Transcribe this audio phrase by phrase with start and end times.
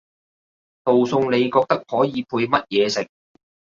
[0.83, 3.07] 道餸你覺得可以配乜嘢食？